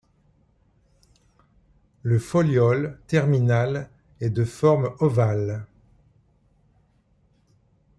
[2.01, 3.87] Le foliole terminal
[4.19, 5.67] est de forme ovale.